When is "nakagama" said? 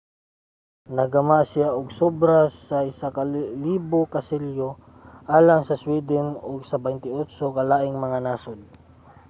0.95-1.37